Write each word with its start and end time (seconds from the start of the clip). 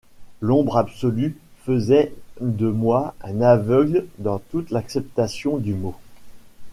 L’ombre 0.41 0.77
absolue 0.77 1.37
faisait 1.63 2.11
de 2.39 2.71
moi 2.71 3.13
un 3.21 3.39
aveugle 3.41 4.07
dans 4.17 4.39
toute 4.39 4.71
l’acception 4.71 5.57
du 5.57 5.75
mot. 5.75 5.93